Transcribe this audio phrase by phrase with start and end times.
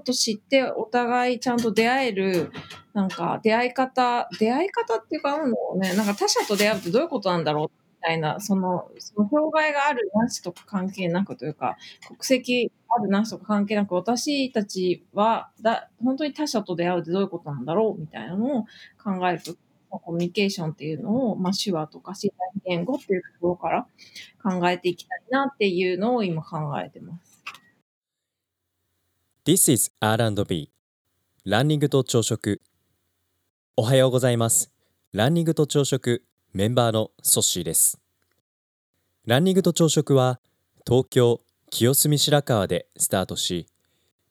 [0.00, 2.50] と知ってお互いちゃんと出会える、
[2.92, 11.76] なんか出会い方、出会い方っていうか、なんね、なんか他者と出会うってどういうことなんだろうみたいな、その、その障害があるなしとか関係なくというか、
[12.06, 18.64] 国籍あるなしとか関係なく、私たちはだ、本当に他者と出会うってどういうことなんだろうみたいなのを
[19.02, 19.54] 考えると、
[19.90, 22.32] コミュニケーションっていうのを、まあ、手話とか自
[22.64, 23.86] 然言語っていうところから
[24.42, 27.29] 考えていきたいなっていうのを今考えてます。
[29.50, 30.70] This is R&B
[31.44, 32.60] ランニングと朝食。
[33.74, 34.70] おはようございます。
[35.12, 37.98] ランニングと朝食メンバーのソッシーです。
[39.26, 40.38] ランニングと朝食は
[40.86, 43.66] 東京清澄白河でスタートし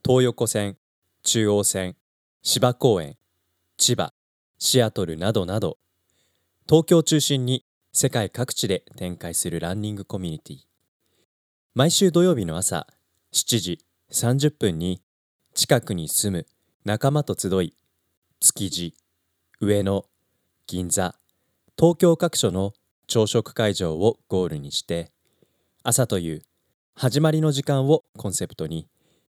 [0.08, 0.77] 東横線
[1.23, 1.97] 中央線
[2.41, 3.17] 芝公園
[3.75, 4.13] 千葉
[4.58, 5.80] シアトルなどなど
[6.66, 10.59] 東京を中心に世界各地で展開するランニングコミュニティ。
[11.75, 12.88] 毎週土曜日の朝
[13.33, 13.80] 7時
[14.13, 15.02] 30分に
[15.62, 16.45] 近くに住む
[16.86, 17.76] 仲間と集い
[18.40, 18.95] 築地
[19.59, 20.06] 上野
[20.67, 21.16] 銀座
[21.78, 22.72] 東京各所の
[23.08, 25.11] 朝食会場をゴールにして
[25.83, 26.44] 朝という
[26.95, 28.88] 始まりの時間をコンセプトに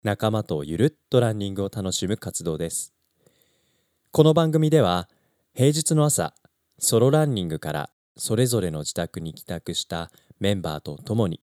[0.01, 2.93] 仲間とゆるっとランニングを楽しむ活動です。
[4.11, 5.09] この番組では
[5.53, 6.33] 平日の朝
[6.79, 10.09] ソロランニングからそれぞれの自宅に帰宅した
[10.39, 11.41] メンバーと共に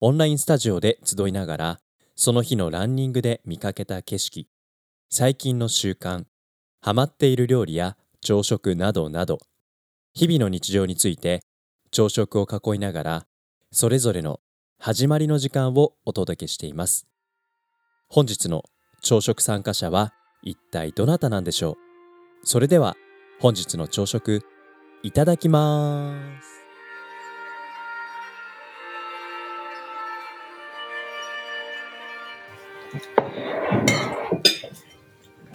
[0.00, 1.80] オンラインスタジオで集いながら
[2.16, 4.48] その日のランニングで見かけた景色。
[5.10, 6.24] 最近の習慣
[6.80, 9.40] ハマっている料理や朝食などなど。
[10.14, 11.42] 日々の日常について
[11.90, 13.26] 朝食を囲いながら
[13.72, 14.40] それぞれの
[14.78, 17.06] 始まりの時間をお届けしています。
[18.08, 18.62] 本日の
[19.02, 20.12] 朝食参加者は
[20.42, 22.46] 一体どなたなんでしょう？
[22.46, 22.96] それでは
[23.40, 24.42] 本日の朝食
[25.02, 26.63] いただきます。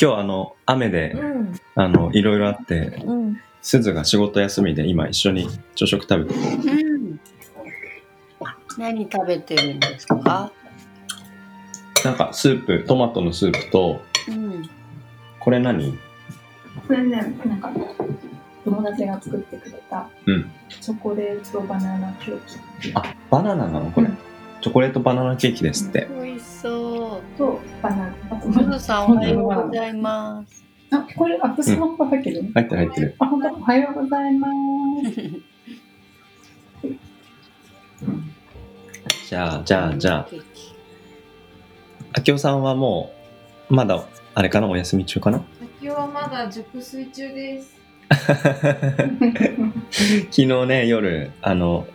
[0.02, 1.54] 今日あの雨でうん。
[1.76, 3.38] あのいろいろあってうん。
[3.62, 6.42] すずが仕事休みで今一緒に朝食食べてる
[6.74, 7.20] うん。
[8.78, 10.52] 何食べてるんですか？
[12.06, 14.70] なんかスープトマトのスープとうん。
[15.40, 15.98] これ何？
[16.88, 17.72] これね、なんか、
[18.64, 22.40] 友達が作ってくれた、うんチョコレートバナナケー
[22.82, 24.18] キあバナナなのこれ、うん
[24.62, 27.09] チョコレートバナナケーキですって、美味しそう。
[27.40, 28.14] とバナナ。
[28.32, 30.66] あとすずさんおはようございます。
[30.92, 34.48] あ、これ、あ、スマホ入ってる入ってる入ってるあ、本当おはようございま
[35.06, 35.22] す。
[39.30, 40.28] じゃあじゃあじゃあ
[42.14, 43.12] あきおさんはも
[43.70, 45.44] うまだあれかなお休み中かな？
[45.80, 47.80] 先はまだ熟睡中です。
[50.32, 51.86] 昨日ね夜あの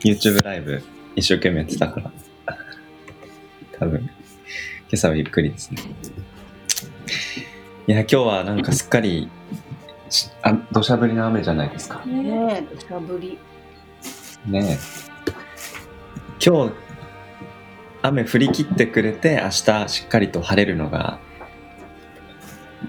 [0.00, 0.82] YouTube ライブ
[1.16, 2.12] 一生懸命やってたから
[3.78, 4.10] 多分
[4.92, 5.78] 今朝はゆっくりですね
[7.86, 9.30] いや今日はなんかすっかり
[10.10, 13.38] しあ土砂降りの雨じゃないですかねえ、土砂降り。
[14.46, 15.32] ねえ
[16.44, 16.74] 今日
[18.02, 21.18] 雨降り切ってくれて明日しっかりと晴れるのが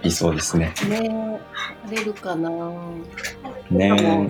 [0.01, 1.07] 理想ですねねえ、
[1.87, 2.49] 晴れるかな。
[3.71, 4.29] ね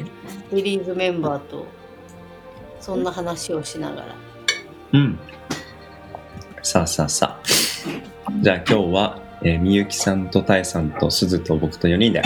[0.51, 1.65] えリリーズメンバーと。
[2.79, 4.15] そんな話をしながら。
[4.93, 5.19] うん。
[6.61, 7.62] さあさあさあ。
[8.41, 12.21] じゃあ今日は、えーみゆきさんとたえさんとすずと僕と4人で、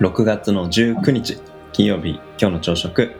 [0.00, 1.38] 6月の19日、
[1.72, 3.14] 金曜日、今日の朝食、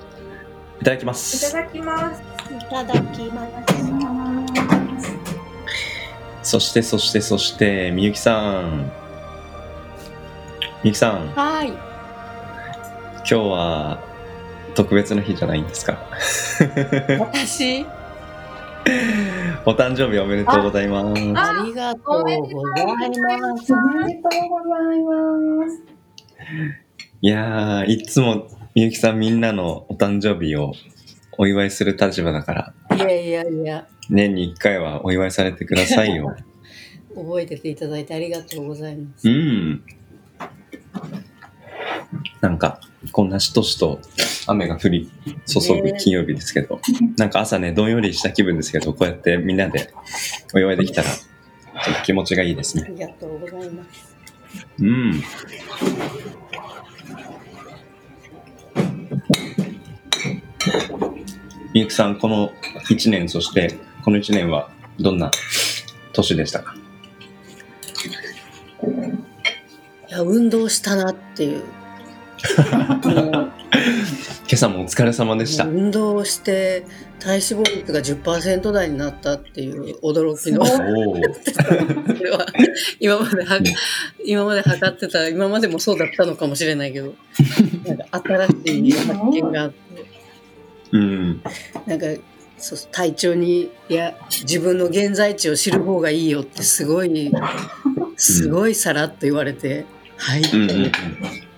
[0.81, 1.53] いただきまいす。
[1.53, 2.23] ただきます。
[2.53, 3.47] いただきま
[5.01, 5.09] す。
[6.43, 8.91] そして、そして、そして、みゆきさん。
[10.83, 11.69] みゆきさん、はい。
[11.69, 13.99] 今日は
[14.75, 15.97] 特別な日じゃないんですか？
[17.33, 17.87] 私？
[19.65, 21.23] お誕生日おめでとうございます。
[21.35, 22.49] ありがとうございま
[23.57, 23.73] す。
[23.73, 25.83] おめでとうございます。
[27.21, 30.73] いやー、いつもみゆきさんみんなのお誕生日を
[31.39, 36.35] お祝いする立場だから、いやいやいや、年に1回はお祝いされてくださいよ。
[37.15, 39.29] 覚えてていただいてありがとうございます。
[39.29, 39.83] うん。
[42.41, 42.81] なんか、
[43.11, 44.01] こんなしとしと
[44.47, 45.11] 雨が降り
[45.47, 46.81] 注ぐね金曜日ですけど、
[47.17, 49.93] なんか朝ね、どんよりした気分ですけど、こうやってみんなで
[50.55, 51.23] お祝いできたら、ちょ
[51.93, 52.85] っと気持ちがいいですね。
[52.87, 54.17] ありがとうございます。
[54.79, 55.13] うん。
[61.73, 62.53] みゆきさん、この
[62.89, 64.71] 1年、そしてこの1年は
[65.01, 65.31] どんな
[66.13, 66.75] 年でしたか？
[70.09, 71.63] いや、運動したなっていう。
[73.05, 73.53] もう
[74.63, 75.65] 朝もお疲れ様でした。
[75.65, 76.85] 運動して
[77.19, 81.15] 体脂肪率が10%台になったっていう驚きのすおお。
[81.15, 81.21] こ
[82.23, 82.47] れは
[83.01, 83.61] 今までは
[84.25, 87.15] 今まで測ってた今までもそうだったのかもしれないけど
[87.85, 89.77] なんか新しい発見があって
[90.93, 91.43] うん。
[91.87, 92.07] なんか
[92.59, 97.33] そう体調にいや自分の現在地を知る方がいいよってすごい
[98.17, 99.87] すごいさらっと言われて、
[100.17, 101.52] はいってうんうん思って。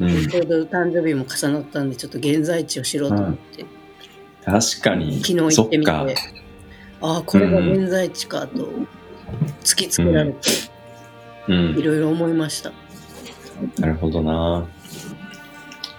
[0.00, 0.28] うん。
[0.28, 3.64] ちょうど誕生日も重なったんでちょっと現在地を知ろうと思って、
[4.44, 5.20] 確かに。
[5.20, 5.92] 昨日行ってみて。
[7.02, 8.68] ああこれが現在地かと
[9.64, 10.50] 突きつけられて
[11.48, 11.82] ういん。
[11.82, 12.72] ろいろ思いました、
[13.78, 14.66] なるほどな。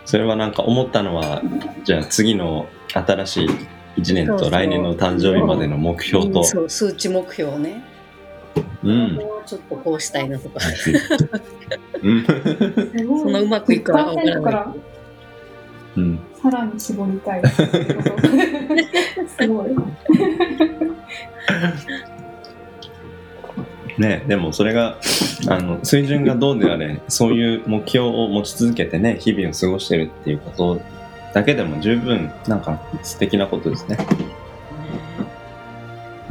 [0.06, 1.42] それはなんか思ったのは、
[1.86, 3.48] じゃあ次の新しい
[3.98, 6.44] 1年と来年の誕生日までの目標と。
[6.44, 7.84] そう数値目標をね
[8.84, 9.16] うん。
[9.16, 10.60] もうちょっとこうしたいなとか
[12.02, 12.26] うん。
[13.32, 14.76] すごいそんなうまくいくかわからない10%から
[15.98, 16.20] うん。
[16.42, 17.42] さらに絞りたい。
[19.38, 19.76] すごい。
[23.98, 24.98] ね、でもそれが
[25.48, 30.82] あの水準がどうであれそういう目標を持ち続けてね日々を過ごしてるっていうこと
[31.34, 33.98] だけでも十分なんか素敵なことですね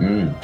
[0.00, 0.34] うん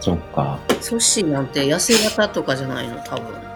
[0.00, 3.53] そっかソッシーなんて痩せ型とかじゃないの多分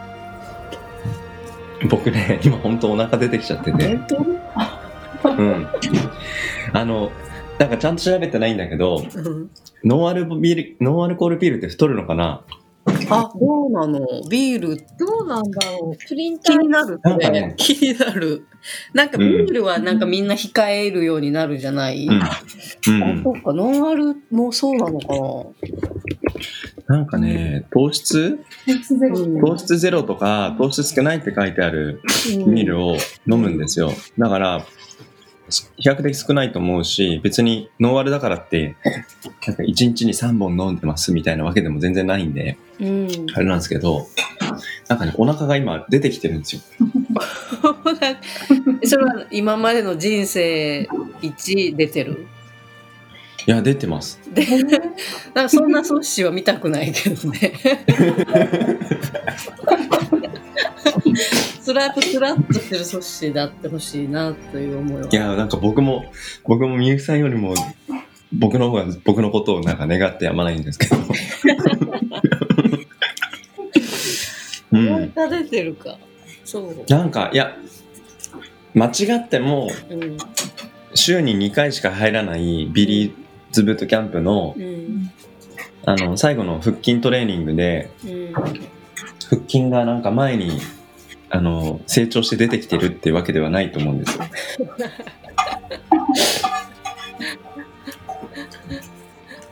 [1.88, 3.98] 僕ね今本当お腹出てきちゃってて
[5.22, 5.66] 本うん。
[6.72, 7.10] あの
[7.58, 9.50] なんかちゃんと調べてないんだけど当、うん。
[9.84, 12.42] ノンアルビールノンアルコールビールって太るのかな？
[13.10, 14.00] あどうなの。
[14.30, 14.76] ビール。
[14.98, 15.96] どうなんだろう。
[16.08, 16.56] プリンター。
[16.56, 17.54] 気になるなんかね。
[17.58, 18.46] 気になる。
[18.94, 22.20] なんかビールはなんかみんな控えるようになるじゃない、うん、う
[23.04, 23.52] あん、そうか。
[23.52, 25.22] ノンアルもそうなのかな
[26.88, 28.38] なんかね糖質？
[28.66, 30.02] 糖質ゼロ。
[30.02, 32.00] とか糖質少ないって書いてある
[32.34, 32.96] うんビールを
[33.30, 33.92] 飲むんですよ。
[34.18, 34.64] だから、
[35.76, 38.76] 比較的少ないと思うし、別にノンアルだからって、
[39.46, 43.08] なんか1日に3本飲んでますみたいなわけでも全然ないんで、うん。
[43.34, 44.06] あれなんですけど、
[44.88, 46.62] なんかね、お腹が今出てきてるんですよ。
[48.84, 50.88] それは今までの人生
[51.20, 52.26] 一出てる？
[53.48, 54.20] いや、出てます。
[54.34, 57.54] でなんかそんなソッシーは見たくないけどね
[61.62, 66.04] スラッとスラッとしてるソッシーであってほしいなという思いはいや、なんか僕も、
[66.44, 67.54] 僕もみゆきさんよりも、
[68.34, 70.96] 僕の方が僕のことをなんか願ってやまないんですけど。
[74.72, 75.14] うん。
[75.14, 75.96] が出てるか
[76.44, 77.56] そうなんか、いや、
[78.74, 80.18] 間違っても、うん
[80.94, 85.10] 週に2回しか入らないビリーズブートキャンプのうん
[85.84, 90.58] あの最後の腹筋トレーニングでうん腹筋がなんか前に
[91.30, 94.24] あの成長して出てきてるっていうわけではないと思うんですよ。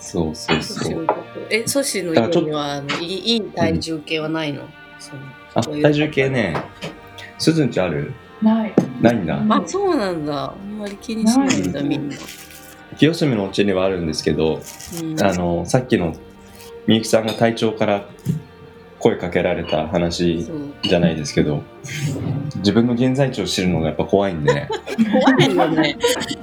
[0.00, 1.06] そうそうそう。
[1.50, 4.62] えソッシーの家にはあのいいいい体重計はないの、
[4.98, 5.22] その
[5.54, 6.56] あそういう体重計ね、
[7.38, 8.14] すずんちある？
[8.40, 8.74] ない。
[9.02, 9.44] ないんだ。
[9.48, 12.16] あそうなんだあんまり気にしないんだみんな、
[12.98, 14.60] 清澄のお家にはあるんですけど、
[15.02, 16.14] うん、あのさっきの
[16.86, 18.08] みゆきさんが隊長から
[18.98, 20.46] 声かけられた話
[20.82, 21.62] じゃないですけど
[22.56, 24.68] 自分の現在地を知るのがやっぱ怖いんで。
[25.36, 25.96] 怖いよね。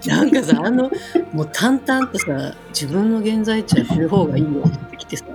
[0.05, 0.91] なんかさあの
[1.31, 5.25] もう淡々とさ自分の現在地は知る方がいいよって来てさ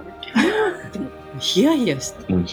[1.39, 2.33] ヒヤヒヤして。
[2.33, 2.47] うん。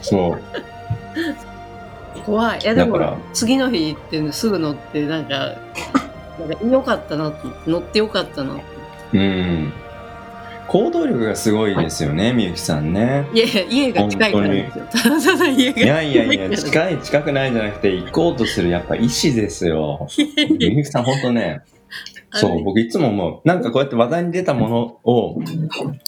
[0.00, 2.22] そう。
[2.24, 2.60] 怖い。
[2.60, 3.10] いやでだから。
[3.12, 5.56] も次の日行ってすぐ乗ってなんか
[6.38, 8.60] なんか良かったなと思って乗ってよかったな。
[9.12, 9.72] うん。
[10.66, 13.28] 行動力がすごいですよねみゆきさんね。
[13.34, 14.86] いやいや家が近いからですよ。
[14.90, 20.08] ただただ家がいやいやいやい近い近くないじゃなくて行こうとするやっぱ意志ですよ。
[20.58, 21.62] みゆきさん本当ね。
[22.34, 23.48] そう、僕いつも思う。
[23.48, 25.40] なんかこうやって話題に出たものを、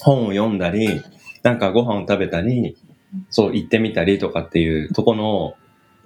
[0.02, 1.00] 本を読んだり、
[1.42, 2.76] なんかご飯を食べたり、
[3.30, 5.54] そう、行ってみたりとかっていうとこの、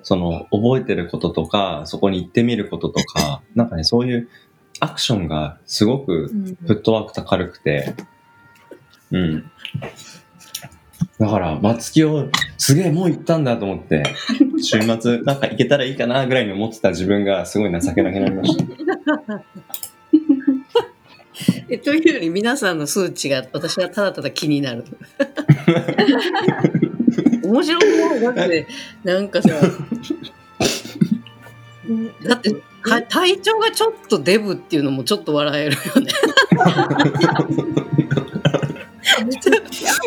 [0.03, 4.29] その、覚えてることとか、そこに行ってみることとか、 なんかね、そういう
[4.81, 6.31] アクションがすごく
[6.67, 7.95] フットワーク軽くて、
[9.11, 9.51] うん。
[11.19, 14.03] だから、松木をすげえもう行ったんだと思って、
[14.63, 18.65] 週末なんか行けたらいいかなぐらいに思ってた自分がすごい情けなくなりました。
[21.69, 24.85] えというより皆さんの数値が私はただただ気になる。
[27.43, 27.79] 面白
[28.17, 28.67] いだって
[29.05, 29.49] なんかさ
[32.29, 36.13] だってか体調がちょっとデブっていうのもちょっと笑えるよね。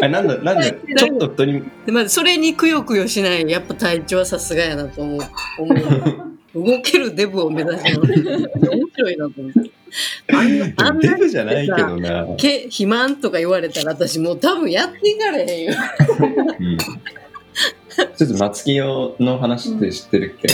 [0.01, 5.19] あなんだ、なんで、ちょっと太り、でまあ、それにくよくよしないやっぱ体調はさすがやなと思う。
[5.59, 6.33] 思う。
[6.55, 9.72] 動けるデブを目指してる面白いなと思って。
[10.77, 12.27] あんな、デブじゃないけどな。
[12.37, 15.73] け肥満とか言われたら私もう多分やっていかれへんよ。
[16.59, 16.77] うん。
[16.77, 20.47] ちょっと松清の話って知ってるっけ、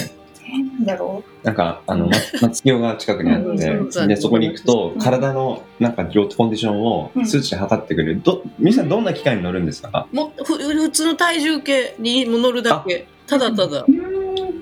[0.49, 6.13] なんだろなんか、あの、ま松清が近くにあうんって、で、そこに行くと、体の、なんか、コン
[6.49, 8.21] ディションを数値で測ってくれる。
[8.21, 10.07] ど、皆さんどんな機械に乗るんですか？
[10.11, 13.07] もうふ普通の体重計に乗るだけ。
[13.25, 13.85] ただただ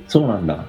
[0.08, 0.66] そうなんだ。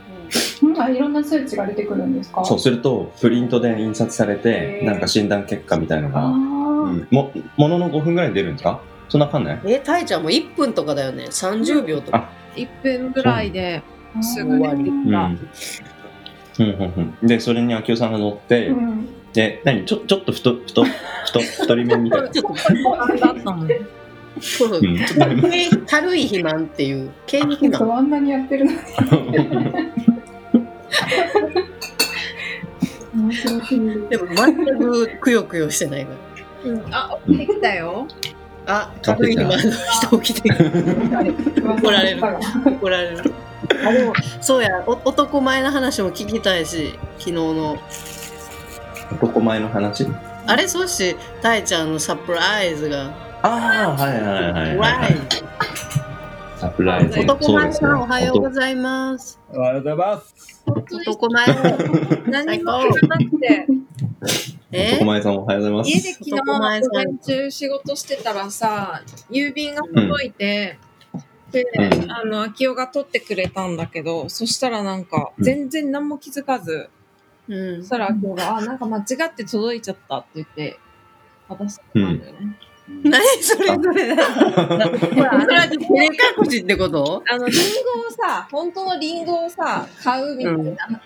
[0.62, 2.44] うんあいろんな数値が出てくるんですか？
[2.44, 8.80] そうすると、プリントで印刷されてなんか診断結果みたいのあが、うーん、も、ものの5分ぐらいで出るんですか？
[9.08, 9.60] そんなわかんない？
[9.66, 11.24] え、たいちゃんも1分とかだよね。
[11.24, 12.28] 30秒とか。
[12.56, 13.82] 1分ぐらいで
[14.20, 14.82] すぐ出てきた。
[14.82, 15.14] うん。
[15.14, 15.38] うん
[16.58, 19.08] うんうん、で、それに秋代さんが乗って、うん。
[19.32, 19.84] で、何？
[19.84, 22.28] ちょ、ちょっと太、太、太、太り目みたいな。
[22.34, 22.58] ちょっと。
[24.40, 27.96] そう軽い軽い肥満っていう、軽肥満。
[27.96, 28.78] あんなにやってるのに
[33.14, 36.12] 面白すぎるでも全くくよくよしてないか
[36.64, 36.70] ら。
[36.70, 38.06] うん、あ、起きてきたよ。
[38.66, 40.72] あ、軽い肥満の人起きてる。
[41.80, 42.22] 怒られる
[42.66, 43.32] 怒られる。
[43.86, 47.78] あ、でも、そうや、お男前の話も聞きたいし、昨日の。
[49.10, 50.06] 男前の話？
[50.46, 53.10] あれ、そして、たいちゃんのサプライズが。
[53.42, 55.16] ああ、はいはいはい、わはい。
[56.58, 56.60] い。
[56.60, 57.20] サプライズ。
[57.20, 59.38] 男前さん、おはようごいざいます。
[59.52, 60.62] おはようございます。
[60.66, 61.46] 本当に男前。
[62.26, 63.66] 何もやらなくて、
[64.72, 64.92] え？
[64.94, 65.90] 男前さんおはようございます。
[65.90, 66.58] 家で昨日午
[66.92, 70.78] 前中仕事してたらさ、郵便が届いて、
[71.52, 76.90] で、うんあの、秋代が取ってくれたんだけど、そしたらなんか、うん全然何も気づかず、
[77.48, 80.78] うんそしたら秋代が、あ、なんか間違って届いちゃったって言って、
[81.48, 82.58] 渡したんだよね。
[83.04, 84.14] 何それそれ。
[84.14, 87.22] ほら、それは照れ隠しってこと？
[87.28, 90.54] あの、リンゴをさ、本当のリンゴをさ、買うみたい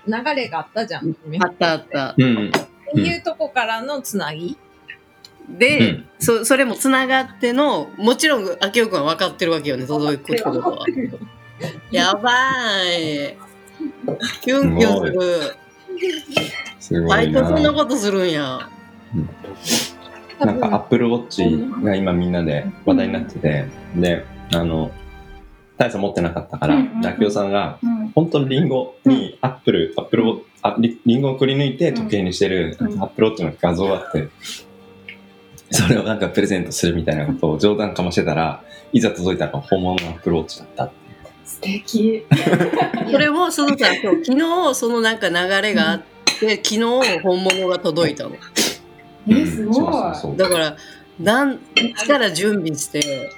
[0.06, 1.14] な流れがあったじゃん。
[1.40, 2.14] あったあった。
[2.16, 2.48] うん。
[2.48, 4.56] っていうとこからのつなぎ。
[5.48, 10.86] で、うんそそれもつながってのもちろん秋代君は分かってるわけよね届くってことは
[11.90, 12.30] やば
[12.84, 13.36] い
[14.40, 15.56] キュンキュンする
[16.78, 17.72] すごいバイトそんなな。
[17.72, 18.70] ことするんや
[20.46, 21.44] なんか、アップルウォッチ
[21.84, 24.90] が今みんなで話題になってて、で、あの、
[25.76, 28.08] 大差持ってなかったからうんうんうん、ラキオさんが、うん。
[28.14, 32.92] 本当のリンゴにアップル、アップルを、あリリンゴをくり抜いて時計にしてるアうん。
[33.02, 34.28] ップルウォッチの画像があって、
[35.70, 40.94] それをなんかプレゼントするみたいなことを冗談かもしてたら、いざ届いたら本物のアップルウォッチだったって
[41.44, 42.24] 素敵。
[43.10, 46.02] それもそのさ昨日そのなんか流れがあっ
[46.38, 46.80] て昨日
[47.22, 48.30] 本物が届いたの
[49.28, 49.74] えすごい。
[49.74, 50.36] そうそうそう。
[50.36, 50.76] だから
[51.20, 51.58] なん
[52.06, 53.30] から準備して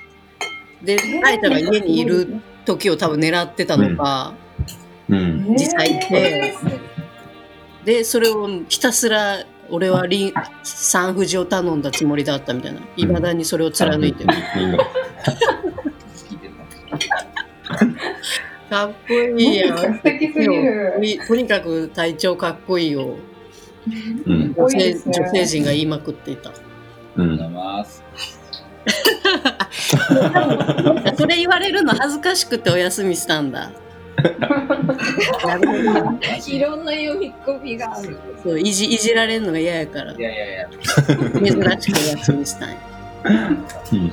[0.82, 4.34] でタイタが家にいる時を多分狙ってたのか、
[5.08, 5.54] うん。
[5.54, 6.54] 実際行って
[7.84, 12.80] でそれをひたすら俺はリンサンフジを頼んだつもりだったみたいな。
[12.96, 14.30] いまだにそれを貫いてる。
[18.70, 20.00] かっこいいやん。
[21.26, 23.16] とにかく体調かっこいいよ
[24.26, 24.54] うん。
[24.56, 26.50] 女性女性陣が言いまくっていた
[27.16, 27.38] うん。
[31.16, 33.70] それ言われるの恥ずかしくてお休みしたんだ
[36.46, 38.18] いろんな読み込みがある。
[38.42, 40.68] そういじいじられるのが嫌やからいやいやいや、
[41.78, 42.76] 珍しくお休みしたい
[43.92, 44.12] うん。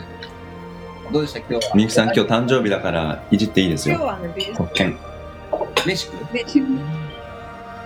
[1.12, 1.40] どうでした？
[1.40, 1.76] 今日は。
[1.76, 3.96] みゆきさん今日誕生日だからいじっていいですよ。
[3.96, 4.98] 今日はね、ベース特権。
[5.86, 6.46] レシピで、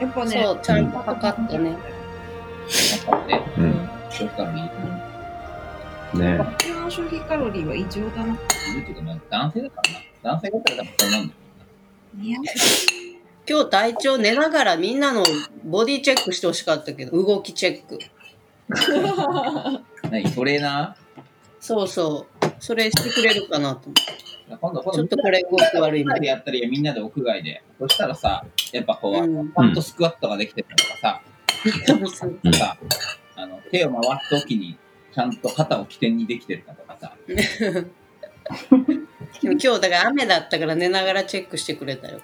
[0.02, 1.78] やっぱね、そうちゃんと測ったね
[3.58, 3.90] うん。
[4.10, 8.38] 消費カロリーね今日の消費カロリーは異常だな。
[9.30, 9.82] 男性だか
[10.24, 10.40] らな。
[10.40, 11.46] 男性だったらなんだよ。
[12.22, 12.40] いや、
[13.48, 15.24] 今日体調寝ながらみんなの
[15.66, 18.00] ボディチェックしてほしかったけど動きチェック
[20.10, 20.96] 何トレーナ
[21.60, 27.64] そうそうそれしてくれるかなと思ってー今度、ちょっとこれ動き悪いみたいでやったり、みんなで屋外で。
[27.80, 31.22] そしたらさ、やっぱこう、うんちゃんとスクワットができてるのとかさ、
[32.44, 32.78] うんさ、
[33.36, 34.78] あの手を回すときに、
[35.14, 37.14] ちゃんと肩を起点にできてるかとかさ、
[39.42, 42.20] でも今日だから雨だったから寝ながらチェックしてくれたよ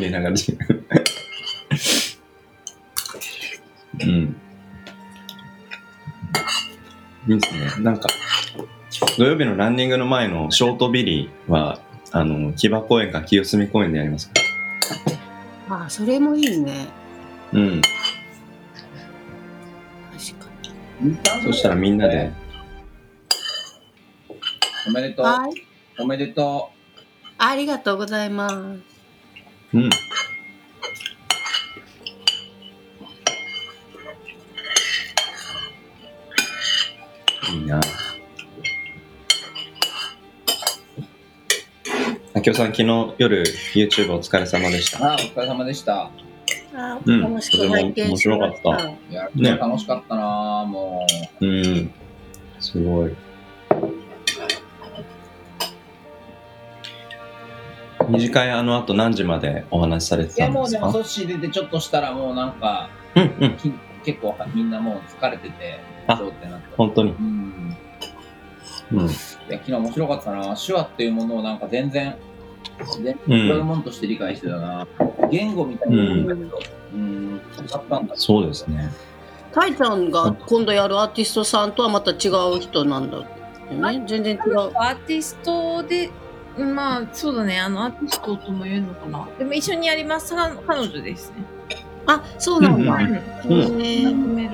[0.00, 0.34] 寝ながら
[4.00, 4.40] うん。
[7.28, 7.82] いいですね。
[7.82, 8.08] なんか、
[9.18, 11.80] 土曜日のランニングの前のショートビリーは、
[12.12, 14.34] あの、木場公園か清澄公園でやりますか？
[15.68, 16.86] ああそれもいいね
[17.52, 17.82] うん。
[17.82, 17.94] 確
[20.38, 20.46] か
[21.42, 22.30] そしたらみんなで、
[24.86, 25.26] おめでとう。
[25.26, 25.52] にはい
[25.98, 26.70] おめでと
[27.38, 28.54] ありがとうございます
[29.74, 29.90] うん。
[42.56, 43.44] さん、昨日夜
[43.74, 45.04] YouTube お疲れ様でした。
[45.06, 46.10] ああ、お疲れ様でした。
[46.74, 48.38] あうん楽しく拝見しま。
[48.38, 51.06] とても面白いや、ね楽しかったなぁも
[51.40, 51.92] うん。
[52.58, 53.14] すごい。
[58.08, 60.34] 二次会あの後何時までお話しされてう。
[60.36, 60.80] いや、たんですか？
[60.80, 63.56] もうでも、ソッシー出てちょっとしたら、もうなんか、うんうん。
[63.58, 63.70] き
[64.02, 66.68] 結構みんなもう疲れてて、あそうってなって。
[66.74, 67.10] 本当に。
[67.10, 67.76] うん。
[68.92, 69.06] うん。
[69.06, 69.08] い
[69.50, 72.16] や、昨日面白かったな手話っていうものをなんか全然、
[73.02, 73.48] 全うん。
[73.48, 74.86] 然違うもんとして理解してたな、
[75.30, 75.96] 言語みたいな。
[75.96, 76.26] もん。
[76.26, 76.58] だけど、
[76.94, 78.14] うん、使ったんだ。
[78.16, 78.90] そうですね。
[79.52, 83.22] タイちゃんが今度やるアーティストさんとはまた違う人なんだよ
[83.70, 84.04] ね。
[84.06, 84.60] 全然違う。
[84.76, 86.10] アーティストで、
[86.58, 89.28] まあ、そうだね、あの、アーティストとも言えるのかな。
[89.38, 90.34] でも一緒にやります。
[90.34, 91.36] か彼女ですね。
[92.06, 92.94] あ、そうなんだ。
[92.94, 94.50] うんん。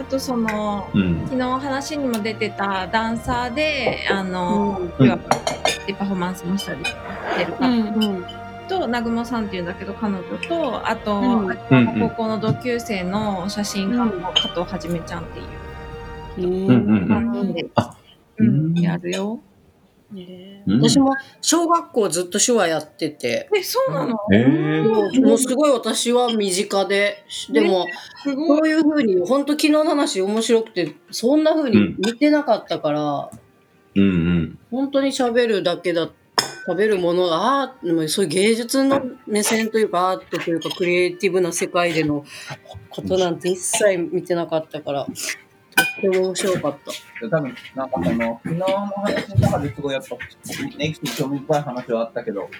[0.00, 1.20] あと、その、うん。
[1.26, 5.20] 昨日話にも出てたダンサーで、あの、うん
[5.86, 6.92] でパフォーマンスもしたりし
[7.38, 8.24] てる方うんうん。
[8.68, 12.00] と、南雲さんっていうんだけど、彼女と、あと、うん。
[12.00, 16.48] 高校の同級生の写真家の加藤はじめちゃんっていう。
[16.48, 16.86] うんうん。
[16.86, 17.70] うん3人
[18.38, 18.74] うんうん。
[18.80, 19.40] やるよ。
[20.12, 20.62] ね。
[20.66, 20.80] うん。
[20.80, 24.16] 私も小学校ずっと手話やってて、え、そうなの？
[24.32, 27.86] えー、もうもうすごい私は身近で、でも。
[28.24, 33.30] こういうふうに、本当昨日の話面白くて、そんなふうに見てなかったから、
[33.94, 34.06] うんう
[34.40, 34.58] ん。
[34.70, 36.08] 本当に喋るだけだ、
[36.66, 42.24] 喋るものが、あーでもそういう芸術の目線というか、アートというか、クリエイティブな世界での
[42.90, 46.92] ことなんて一切見てなかったから、とっても面白かった。
[47.22, 50.16] で多分なんかその昨日の話の中ですごいやっぱ
[50.76, 52.50] ネクスト興味深い話はあったけど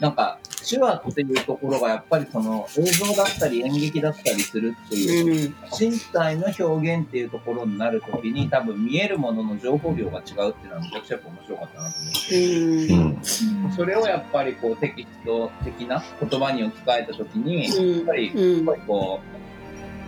[0.00, 0.38] なんか
[0.68, 5.54] 手話っていうところがやっぱりその映像だったり演劇だったりするっていう、うん。
[5.78, 13.66] 身体の表現っていうところになるときに多分見えるものの情報量が違うっていうのはめちゃくちゃやっぱ面白かったなと思って。
[13.66, 13.72] うん。
[13.72, 17.64] それをやっぱりこうテキスト的な言葉に置き換えたときに、
[17.96, 19.20] やっぱり、うんやっぱりこ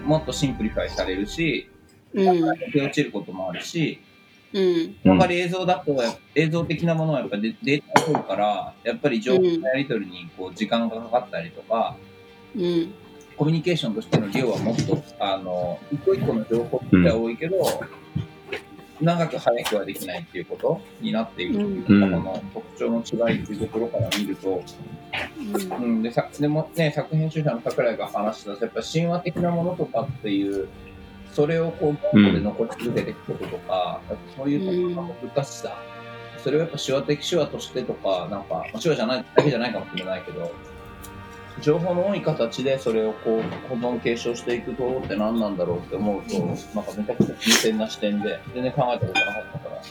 [0.04, 1.70] う、もっと simplify されるし、
[2.12, 2.28] うん。
[2.44, 4.00] 抜け落ちることもあるし、
[4.54, 4.96] うん。
[5.02, 5.96] やっぱり映像だと、
[6.34, 11.96] 映像的なものはやっぱりデータが多いから、やっぱり情報のやり取りにこう時間がかかったりとか、
[12.56, 12.94] うん。
[13.36, 17.56] コミュニケーションとしての量はもっと、あの、一個一個の情報っては多いけど、
[19.00, 24.62] 長く早くはできないっていうことになっている、うんこの特徴の違いっていうところから見ると、
[25.80, 30.68] うん、でさでもね、作編集者の桜井が話した、やっぱ神話的なものとかっていう、
[31.34, 35.76] それをこう、言語で残し続けていくこととか、やっぱそういうところの難しさ、
[36.38, 40.52] それをやっぱ手話的手話としてとか、なんか、まあ手話じゃないだけじゃないかもしれないけど、
[41.60, 49.82] 情報の多い形でそれをこう保存継承していくとって何なんだろうって思うと、なんかめちゃくちゃ新鮮な視点で、全然考えたことなかったから。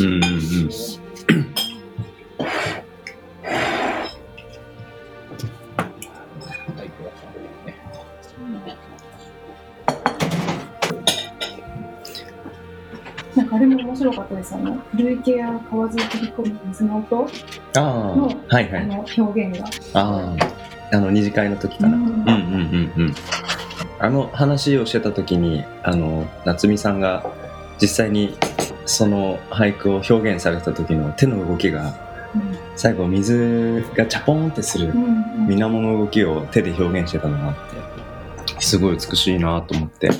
[0.00, 0.70] うんうんうん。
[13.52, 14.54] あれも面白かったです。
[14.54, 17.26] あの、累計や河津を飛び込む水の音
[17.76, 17.82] ああ、
[18.16, 18.82] のはいはい。
[18.82, 19.66] あの表現が。
[20.00, 20.34] あ
[20.90, 21.96] あ、あの、二次会の時かな。
[21.96, 22.14] うんうんうん
[22.96, 23.14] うんうん。
[23.98, 27.24] あの話をしてた時に、あの、夏美さんが
[27.80, 28.36] 実際に
[28.84, 31.94] その俳句を表現された時の手の動きが、
[32.76, 40.10] 最後水がチャポンってするうんうん水面の動きを手で表現してたのがあって、すごい美しいなと思って、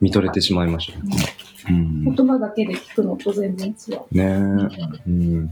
[0.00, 0.98] 見とれてしまいました。
[0.98, 1.08] うん。
[1.70, 3.98] 言葉だけで聞くのと全然違う。
[4.10, 5.10] ねえ。
[5.10, 5.50] うん。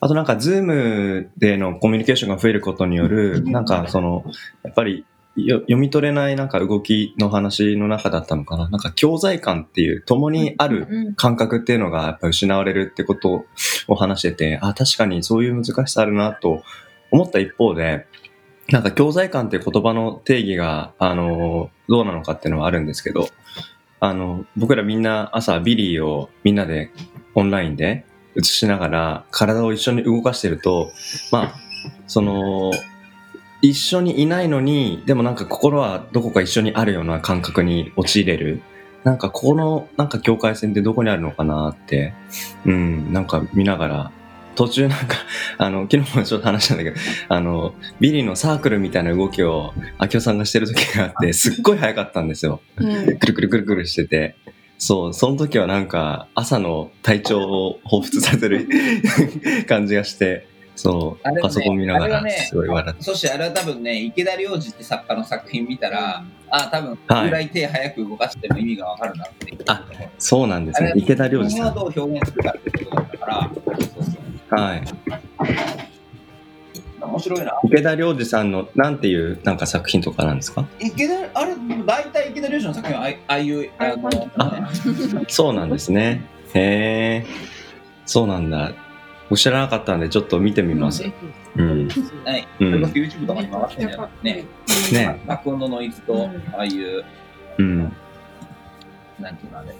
[0.00, 4.24] あとなんか、ズームでのコミュニケーションが増えることによる、なんかその、
[4.62, 8.68] やっぱりよ読み取れないなんか動きの話の中だったのかな。
[8.68, 13.44] なんか教材感っていう、共にあるうん感覚っていうのがやっぱ失われるってこと
[13.86, 16.62] を話してて、あ、確かにそういう難しさあるなと
[17.10, 18.06] 思った一方で、
[18.70, 23.28] なんか教材感っていう言葉の定義が、あの、どうなのかっていうのはあるんですけど、
[24.00, 26.90] あの、僕らみんな朝ビリーをみんなで
[27.34, 28.04] オンラインで
[28.36, 30.90] 映しながら体を一緒に動かしてると、
[31.32, 31.54] まあ、
[32.06, 32.72] その、
[33.62, 38.62] 一緒にいないのに、でもなんか心はどこか一緒にあるような感覚に陥れる。
[39.02, 42.12] なんかこのなんか境界線ってどこにあるのかなって、
[42.64, 44.12] うん、なんか見ながら、
[44.56, 45.16] 途中なんか、
[45.58, 46.96] あの、昨日もちょっと話したんだけど、
[47.28, 52.60] あの、ビリーのサークルみたいな動きを、秋夫さんがしてる時があって、すっごい早かったんですよ。
[52.76, 54.36] うんくるくるくるくるしてて。
[54.78, 58.68] そう、その時はなんか朝の体調を彷彿させる
[59.66, 63.02] 感じがして、そう、ねパソコン見ながらすごい笑って。
[63.02, 69.56] そしてあれは多分ね、池田良二って作家の作品見たら、あ多分、はいぐらい手早く動かしても意味がわかるなって。
[69.66, 69.86] あ
[70.18, 70.92] そうなんですね。
[70.94, 71.74] 池田良二さん。
[71.74, 73.50] どう表現するかってことだから、
[74.50, 74.84] はい。
[77.00, 77.60] 面白いな。
[77.64, 80.66] 池田良二さんのなんていうなんか作品とかなんですか？
[80.80, 81.54] 池田、あれ、
[81.84, 84.70] 大体池田良二の作品はああいああいう、あの、あ
[85.28, 86.22] そうなんですね。
[86.54, 87.26] へえ。
[88.06, 88.72] そうなんだ。
[89.28, 91.04] 僕知らなかったんでちょっと見てみます。
[91.56, 91.88] うん。
[92.24, 94.44] はい、うん YouTube とかに回してんじゃないね。
[94.92, 95.20] ね。
[95.26, 97.04] 爆音のノイズと、ああいう、
[97.58, 97.92] うん。
[99.18, 99.74] なんていうのあれ、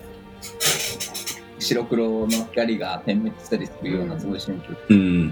[1.67, 5.29] 白黒の光が点滅したりするような、すごいシンプルうん。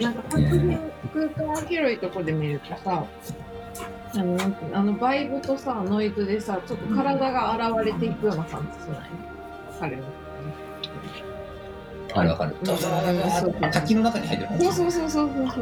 [0.00, 0.76] なんか本当に
[1.14, 3.06] 空間が広いとこで見るとさ、
[4.14, 4.36] あの
[4.74, 9.10] あのバイブとさノイズでさちょっと体が現れていくような感じしない？
[9.80, 10.02] 彼の。
[12.14, 12.54] あれわかる。
[13.72, 15.60] 滝の中に入ってるそうそうそうそうそうそ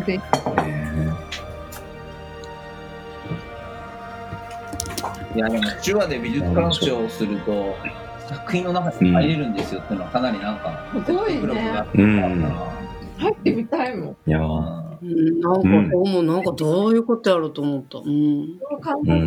[0.00, 0.04] う。
[0.06, 1.11] で、へえ
[5.34, 7.74] いやでも手話で美術鑑賞をすると
[8.28, 11.82] 作品の中に入れるんですよっていうのはかなりなんかすごいねあ。
[11.82, 12.48] ったうんな。
[13.18, 14.16] 入ってみたいもん。
[14.26, 15.40] いやなんか、うん
[15.90, 17.98] どうもなんかどういうことやろうと思った。
[17.98, 18.58] うん。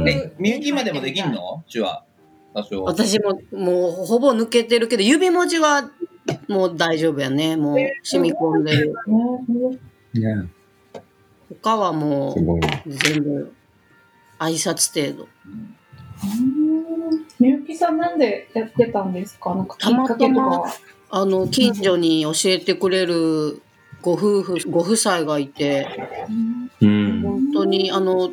[0.08, 1.64] え、みゆき今でもできんの？
[1.72, 2.04] 手話。
[2.54, 2.84] 多少。
[2.84, 5.92] 私ももうほぼ抜けてるけど、指文字は
[6.48, 7.58] もう大丈夫やね。
[7.58, 8.96] もう染み込んでる。
[10.14, 10.50] ね
[11.62, 12.34] 他はも。
[12.34, 13.54] う全部
[14.40, 15.28] 挨拶程度。
[17.40, 19.54] みゆきさんなんでやってたんですか？
[19.54, 20.74] なんかきっかけとたまか。
[21.12, 23.62] あの、近所に教えてくれる
[24.02, 25.88] ご夫婦、ご夫妻がいて、
[26.82, 27.22] うん。
[27.22, 28.32] 本当にあの、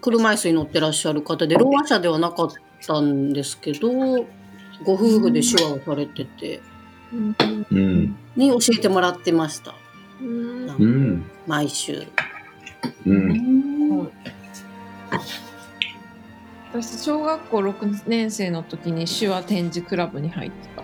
[0.00, 2.48] 車椅子に乗ってらっしゃる方で、ろう話者ではなかっ
[2.86, 3.90] たんですけど、
[4.84, 6.60] ご夫婦で手話をされてて、
[7.12, 8.16] うん。
[8.36, 9.74] に教えてもらってました。
[10.20, 11.24] うんうん。
[11.46, 12.06] 毎週。
[13.06, 14.10] うん。
[16.74, 20.82] 私小学校6年生の時に手話展示クラブに入ってた。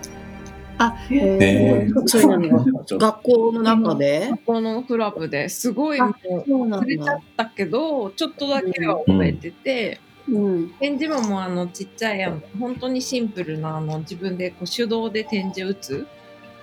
[0.86, 4.30] あ、へーそういうのが学校の中で？
[4.30, 7.20] 学校のクラブですごい忘れちゃだっ。
[7.36, 10.70] たけどちょっとだけは覚えてて、うん。
[10.78, 16.06] 展示もあのちっちゃいあの本当にシンプルなあの自分でこう手動で展示打つ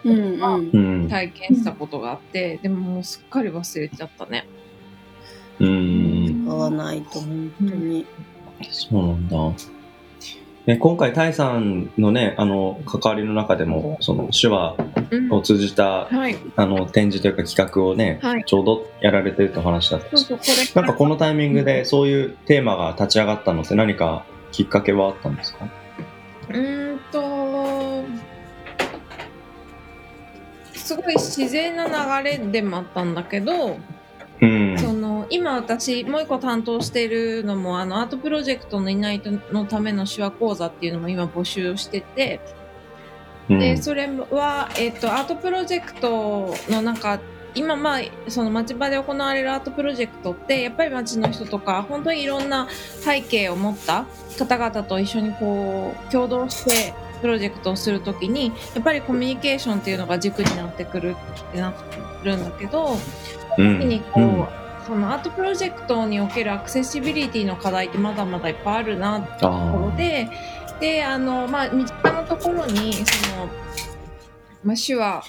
[0.05, 0.69] うんうん。
[0.71, 1.09] うん。
[1.09, 4.47] 体験したことがあって、でももうすっかり忘れちゃったね。
[5.59, 6.45] うん。
[6.45, 8.05] 使わないと本当に。
[8.69, 9.37] そうなんだ。
[10.65, 14.75] ね、今回、タイさんのね、あの、関わりの中でも、その手話
[15.11, 15.31] うん。
[15.31, 16.35] を通じた、はい。
[16.57, 18.43] あの、展示というか企画をね、はい。
[18.45, 20.39] ちょうどやられてるってお話だったんですそう
[20.75, 23.61] なんかこのタイミングでそういうテーマが立ち上がったの？
[23.61, 25.69] って何かきっかけはあったんですか？
[26.49, 28.03] うーんと、
[30.73, 31.85] すごい自然な
[32.21, 33.77] 流れでもあったんだけど、
[34.41, 34.77] うん。
[34.77, 34.96] その
[35.29, 42.39] 今私もう一個担当しているのもあのアートプロジェクトのいないとのための手話講座っていうのも今募集してて、
[43.49, 43.59] うん。
[43.59, 47.19] でそれは、えっとアートプロジェクトの中
[47.55, 54.05] 今まあその町場で行われるアートプロジェクトってやっぱり町の人とか本当にいろんな背景を持った
[54.37, 61.15] 方々と一緒にこう共同してプロジェクトをするときにやっぱりコミュニケーションっていうのが軸になってくる
[61.49, 61.73] ってな
[62.23, 62.95] るんだけど
[63.57, 63.79] うん。
[63.79, 70.29] 時にこう、そのアートプロジェクトにおけるアクセシビリティの課題ってまだまだいっぱいあるなってところあで、
[70.79, 73.01] で、あの、まあ、身近なところに、そ
[73.35, 73.49] の、
[74.63, 75.23] まあ、手話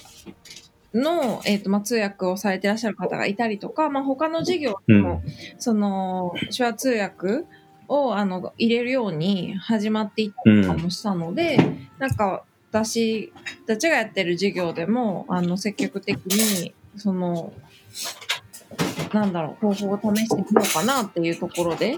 [0.94, 5.22] の、えっ、と、まあ、通訳をされていらっしゃる方がいたりとか、まあ、他の授業ーうでも、ん。
[5.58, 7.44] その、手話通訳
[7.88, 11.58] を、あの、入れるように始まっていったりとかもしたので、
[11.98, 13.32] なんか、私
[13.66, 17.52] たちがやってる授業でも、あの、積極的に、その、
[19.12, 21.96] なんだろう、方法を試してみようかなっていうところで、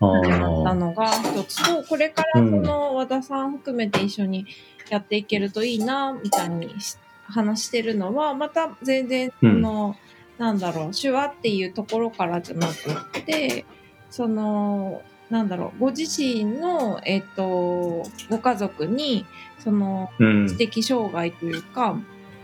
[0.00, 4.46] あ始まったーのが一つと、これからその和田さん含めて一緒に
[4.90, 9.96] やっていけるといいな、みたいにし話してるのは、また全然、その、
[10.38, 13.64] なんだろう、手話っていうところからじゃなくて、
[14.10, 19.26] その、なんだろう、ご自身の、えっ、と、ご家族に、
[19.58, 20.56] その、うん知。
[20.56, 21.98] 的障害というか、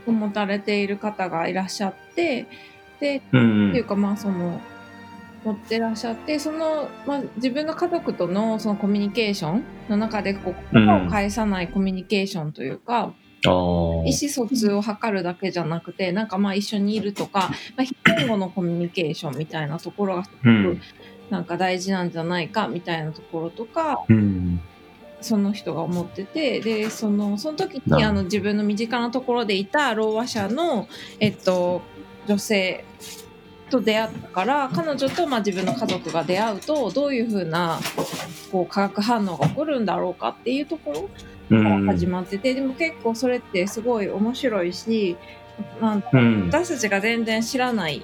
[0.07, 2.47] を持たれている方がいらっしゃって、
[3.01, 4.61] で、うんっていうかまあその
[5.45, 13.13] 持ってらっしゃってその、まあ、自分の家族とのそのコミュニケーションの中でこううん言葉を返さないコミュニケーションというか、
[13.47, 13.53] あー。
[14.07, 20.81] 意思疎通を図るだけじゃなくてなんかまあ一緒にいるとか、まあ、非言語のコミュニケーションみたいなところがすごくうん。
[21.31, 24.61] なんか大事なんじゃないかみたいなところとかうん。
[25.21, 30.87] その人が思っててでそのその時にあの自分の身近なところでいたろう話者の、
[31.19, 31.81] えっと、
[32.27, 32.85] 女性
[33.71, 37.79] と出会ったから彼女とまあ自分の家族が出会うとどういうふうな
[38.53, 41.09] こう化学反応が起こるんだろうかっていうところか
[41.69, 41.87] らうん。
[41.87, 45.17] 始まってて、でも結構それってすごい面白いし
[45.81, 46.47] なんうん。
[46.47, 48.03] 私たちが全然知らない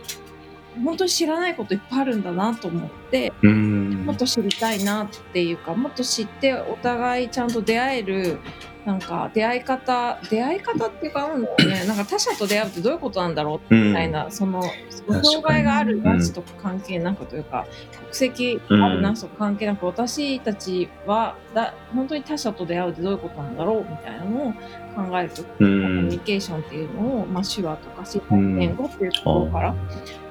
[0.85, 8.39] 本当に知らないこといっぱいあるんだなと思ってうんもっと知りたいなっていうかもっと知ってお互いちゃんと出会える
[8.85, 17.67] なんか出会い方出会い方っていうかうんね なんか他者と出会うってどういうことなんだろうみたいな、そのその障害があるなしとか関係なくというか、
[18.05, 24.53] 国籍あるなしとか関係なく、私たちはだ本当に他者と出会うってどういうことなんだろうみたいなのを
[24.95, 29.75] 考えると、うコミュんニケーションっていうのを、まあ、手話とか身体言語っていうところから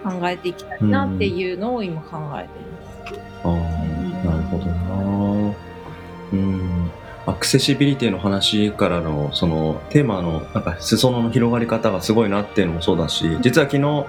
[0.03, 3.21] 考えていきたいなっていうのを今考えてる。
[3.43, 3.53] ああ、
[4.25, 5.55] なるほどな。
[6.33, 6.78] うん。
[7.29, 14.05] アクセシビリティの話からの、その、テーマの、なんか、裾野の広がり方がすごいなっていうのもそうだし、実は昨日、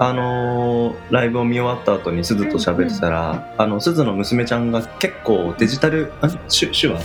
[0.00, 7.00] あのーライブを見終わった後に鈴と喋ってたら、あの、鈴の娘ちゃんが結構デジタル、あ手手話？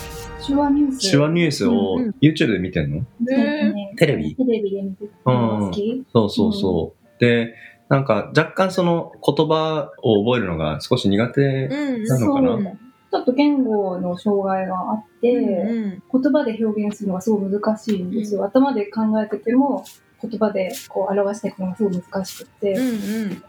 [0.45, 1.11] 手話ニュース。
[1.11, 2.15] 手話ニュースをうんうん。
[2.21, 2.97] YouTube で見てんの？
[2.99, 3.93] そうですね。
[3.97, 4.35] テレビ。
[4.35, 6.05] テレビで見てるのが好き。
[6.13, 7.19] そうそうそう。
[7.19, 7.55] で、
[7.89, 12.49] なんか若干その言葉を覚えるのが少し苦手うんなのかな。
[12.51, 12.77] そう
[13.13, 18.43] ちょっと言語の障害があって、うん言葉で表現するのがすごい難しいんですよ。
[18.43, 19.85] 頭で考えてても、
[20.19, 22.73] 言葉でこう表していくのがすごい難しくって。
[22.73, 23.43] うん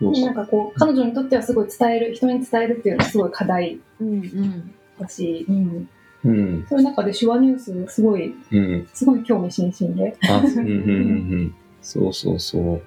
[0.00, 5.88] うなんかこう、彼女にとってはすごい伝える、人に伝えるっていうのがすごい課題うんうんだし、うん、
[6.24, 6.66] うん。
[6.70, 8.88] そういう中で手話ニュース、すごい、うん。
[8.94, 10.16] すごい興味津々で。
[10.30, 10.66] あ、うんうんうんう
[11.42, 11.54] ん。
[11.82, 12.82] そうそうそう。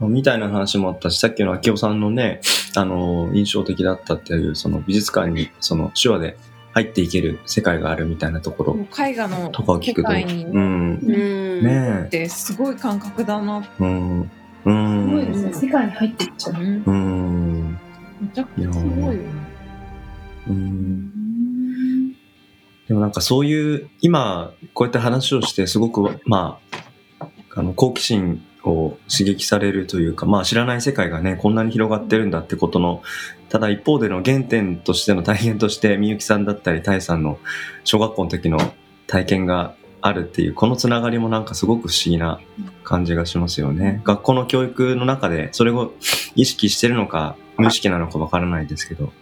[0.00, 2.40] みたいな話もあったし、さっきの秋夫さんのね、
[2.74, 6.36] あの、印象的だったっていう、その美術館に、その手話で
[6.72, 10.60] 入っていける世界があるみたいなところ絵画のとかを聞くと、世界にうねん。
[10.60, 10.62] う
[10.98, 11.62] ん。
[11.64, 13.84] ねってすごい感覚だなってえ。
[13.84, 14.20] うん。
[14.22, 14.26] う
[14.64, 14.70] す
[15.14, 15.44] ごいですん。
[15.46, 15.52] ね。
[15.54, 16.62] 世界に入っていっちゃう。
[16.62, 17.78] めうん。
[18.34, 19.18] ちゃくちゃすごいよね。
[20.48, 22.12] うん。
[22.86, 26.58] でもなんかそういう、今、こうやって話をして、すごく、ま
[27.20, 33.02] あ、あの、好奇心を刺激されるというか、まあ知らない世界がね、こんなに広がってるんだってことの、
[33.48, 37.38] ただ一方での原点としての体験として、みゆきさんだったり、たいさんの
[37.84, 38.58] 小学校の時の
[39.06, 42.40] 体験があるっていう、このつながりもなんかすごく不思議な
[42.84, 44.00] 感じがしますよね。
[44.04, 45.92] 学校の教育の中で、それを
[46.34, 49.12] 意識してるのか、無意識なのかわからないですけど、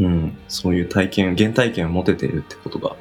[0.00, 2.96] うん、そういう体験、原体験を持てているってことが、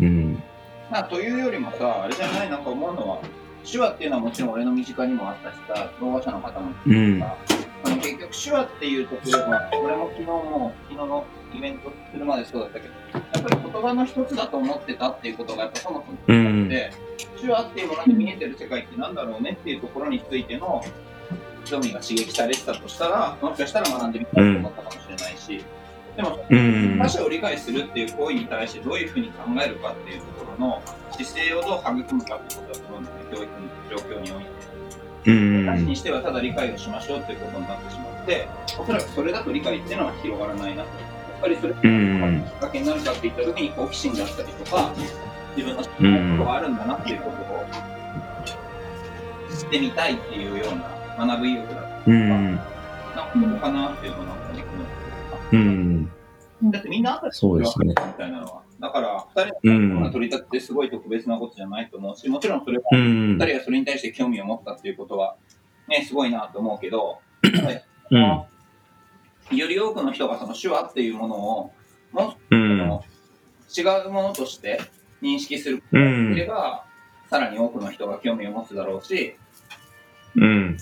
[0.00, 0.42] うん、
[0.90, 3.18] まあ、というよりもさ、あれじゃない、なんか思うのは、
[3.64, 6.72] 手話っていうのはもちろん俺の身近にもあったしさ、ろう話者の方も。
[6.86, 7.36] うん、あ
[7.90, 16.92] の結局手話っていうところが、俺も昨日も、昨日のイベントするまでそうだったけど、やっぱり言葉の一つだと思ってたっていうことがやっぱそもそもうんあって、
[17.40, 20.82] 手話っていうものに見えてる世界ってなんだろうねっていうところについての
[21.64, 24.72] 興味が刺激されてたとしたら、もしかしたら学んでみたいと思っ
[26.20, 33.58] でも、うん他者を理解するっていう行為に対してどういうふうに考えるかっていうところの姿勢をどう育むかってことだと思うんですね、教育の
[33.90, 34.50] 状況において。
[35.26, 40.88] うん、私にしてはただ理解をしましょうっていうことになってしまって、おそらくそれだと理解っていうのは広がらないなと。
[40.88, 40.94] や
[41.38, 44.92] っぱりそれがうんきっかけになるかっていったときに好奇心だったりとか、
[45.56, 47.64] 自分の知らないことがあるんだなっていうことを
[49.56, 54.24] 知ってみたいっていうような学ぶ意欲だったりとか、うん、なんかどうかなっていうのを
[55.52, 56.10] うん、
[56.64, 58.62] だってみんなあったそうですねみたいなのは。
[58.80, 65.36] だから、二う人のん、取り立てってすごい特別なことじゃないと思うし、もちろんそれは、うん、二人がそれに対して興味を持ったっていうことは、
[65.86, 67.18] ね、すごいなと思うけど、
[68.10, 68.20] うん、
[69.56, 71.72] より多くの人がその手話っていうものを、
[72.12, 72.80] もっとうん、
[73.76, 74.80] 違うものとして
[75.22, 76.84] 認識するうことがでんきれば、
[77.28, 79.36] さらに多くの人が興味を持つだろうし、
[80.36, 80.76] うん、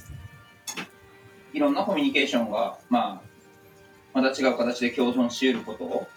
[1.53, 3.28] いろんなコミュニケーションが、まあ、
[4.15, 6.09] また違う形で共存し得ることを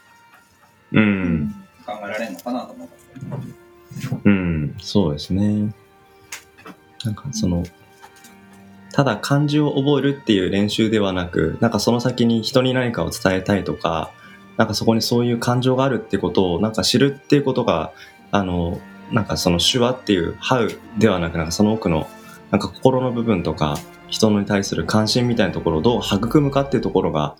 [0.93, 4.17] うん、考えられるのかなと思います。
[4.23, 5.73] うん、そうですね。
[7.03, 7.63] なんかその、
[8.91, 14.11] ただ漢字を覚えるっていう練習ではなく、なんかその先に人に何かを伝えたいとか、
[14.57, 17.93] なんかそこにそういう感情があるってことをなんか知るっていうことが、
[18.31, 18.79] あの、
[19.11, 22.07] なんかその手話っていう How ではなく、なんかその奥の
[22.51, 23.77] なんか心の部分とか、
[24.11, 27.35] 人に対する関心みたいなところをどう育むかっていうところが、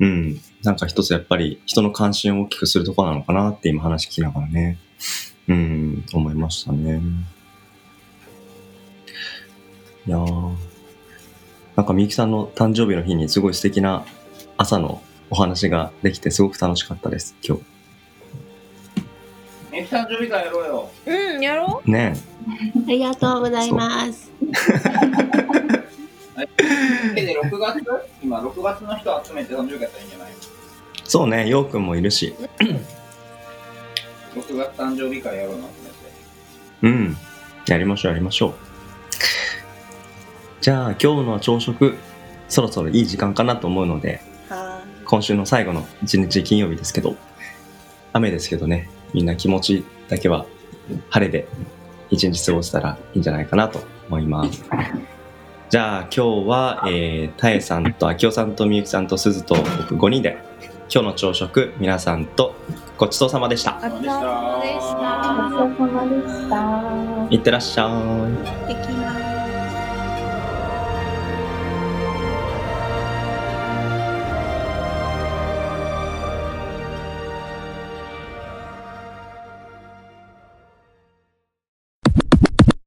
[0.00, 4.78] うん、なんか一つやっぱり人の関心を大きくするところなのかなって今話聞きながらね、
[5.48, 7.00] うん、思いましたね。
[10.06, 10.54] いやー
[11.76, 14.04] なんかみゆきさんの誕生日の日にすごい素敵な
[14.56, 17.62] 朝のお話ができてすごく楽しかったです、今日。
[19.72, 20.90] 一緒に誕生日会やろうよ。
[21.06, 22.14] うん、やろね
[22.88, 24.32] ありがとうございます。
[27.50, 27.84] で、6月？
[28.22, 30.32] 今、6月の人集めて誕生日会やったらいいんじゃない？
[31.04, 32.34] そうね、ようくんもいるし。
[34.34, 35.76] ?6 月誕生日会やろうなって
[36.82, 37.16] うん。
[37.66, 38.54] やりましょう、やりましょう。
[40.60, 41.96] じゃあ、今日の朝食、
[42.48, 47.16] そろそろいい時間かなと思うので、は今週の最後の一日金曜日ですけど、
[48.12, 50.46] 雨ですけどね、みんな気持ちだけは
[51.10, 51.46] 晴れで
[52.10, 54.64] 一日過ごせたらいいんじゃないかなと思います。
[55.68, 60.38] じゃあ今日は、えー、たえさんとあきおさんとみゆきさんとすずと僕5人で
[60.88, 62.54] 今日の朝食皆さんと
[62.96, 63.72] ごちそうさまでした。
[63.72, 65.26] ごちそうさまでした。
[65.48, 67.34] ごちそうさまでした。
[67.34, 67.88] いってらっしゃ
[69.02, 69.05] い。